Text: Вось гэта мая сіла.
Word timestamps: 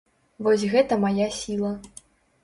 Вось 0.45 0.63
гэта 0.71 0.97
мая 1.03 1.27
сіла. 1.39 1.71